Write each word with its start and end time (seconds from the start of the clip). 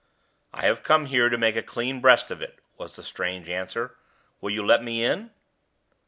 "I 0.51 0.63
have 0.65 0.81
come 0.81 1.05
here 1.05 1.29
to 1.29 1.37
make 1.37 1.55
a 1.55 1.61
clean 1.61 2.01
breast 2.01 2.31
of 2.31 2.41
it!" 2.41 2.57
was 2.75 2.95
the 2.95 3.03
strange 3.03 3.47
answer. 3.49 3.97
"Will 4.41 4.49
you 4.49 4.65
let 4.65 4.83
me 4.83 5.05
in?" 5.05 5.29